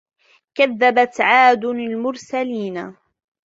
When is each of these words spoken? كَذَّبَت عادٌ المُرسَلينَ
كَذَّبَت 0.55 1.21
عادٌ 1.21 1.65
المُرسَلينَ 1.65 2.95